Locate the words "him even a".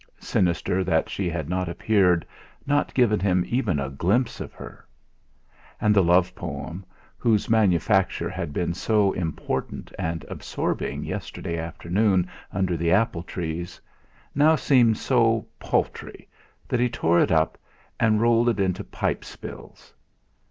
3.19-3.91